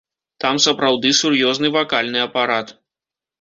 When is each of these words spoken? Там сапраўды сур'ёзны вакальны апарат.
Там 0.45 0.55
сапраўды 0.63 1.11
сур'ёзны 1.19 1.67
вакальны 1.77 2.25
апарат. 2.27 2.75